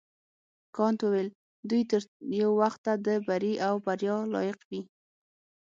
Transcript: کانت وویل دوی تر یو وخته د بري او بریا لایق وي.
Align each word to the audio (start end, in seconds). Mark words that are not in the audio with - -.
کانت 0.75 0.99
وویل 1.03 1.29
دوی 1.69 1.81
تر 1.89 2.01
یو 2.41 2.51
وخته 2.61 2.91
د 3.07 3.07
بري 3.27 3.53
او 3.67 3.73
بریا 3.85 4.15
لایق 4.33 4.59
وي. 4.69 4.81